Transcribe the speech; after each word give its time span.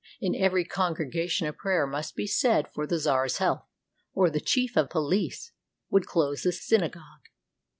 In 0.19 0.33
every 0.33 0.65
congregation 0.65 1.45
a 1.45 1.53
prayer 1.53 1.85
must 1.85 2.15
be 2.15 2.25
said 2.25 2.67
for 2.73 2.87
the 2.87 2.97
czar's 2.97 3.37
health, 3.37 3.67
or 4.15 4.31
the 4.31 4.41
chief 4.41 4.75
of 4.75 4.89
police 4.89 5.51
would 5.91 6.07
close 6.07 6.41
the 6.41 6.51
synagogue. 6.53 7.29